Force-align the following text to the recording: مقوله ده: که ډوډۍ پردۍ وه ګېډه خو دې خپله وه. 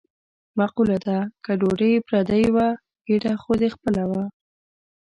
مقوله 0.57 0.97
ده: 1.05 1.17
که 1.43 1.51
ډوډۍ 1.59 1.93
پردۍ 2.07 2.45
وه 2.55 2.67
ګېډه 3.05 3.33
خو 3.41 3.51
دې 3.59 3.69
خپله 3.75 4.03
وه. 4.11 4.23